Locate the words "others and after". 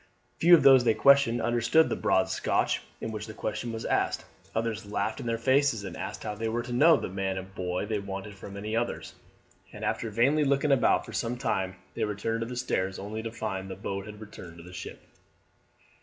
8.75-10.09